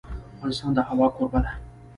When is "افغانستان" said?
0.35-0.71